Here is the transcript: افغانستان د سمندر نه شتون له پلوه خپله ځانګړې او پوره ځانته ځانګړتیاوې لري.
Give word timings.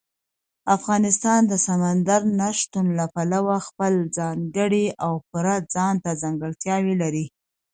افغانستان 0.75 1.39
د 1.51 1.53
سمندر 1.67 2.21
نه 2.39 2.49
شتون 2.59 2.85
له 2.99 3.05
پلوه 3.13 3.57
خپله 3.67 3.99
ځانګړې 4.17 4.85
او 5.05 5.13
پوره 5.27 5.55
ځانته 5.73 6.09
ځانګړتیاوې 6.21 6.93
لري. 7.01 7.25